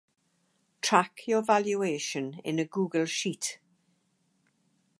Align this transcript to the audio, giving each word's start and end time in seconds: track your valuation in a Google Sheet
track 0.81 1.21
your 1.27 1.43
valuation 1.43 2.39
in 2.43 2.57
a 2.57 2.65
Google 2.65 3.05
Sheet 3.05 3.59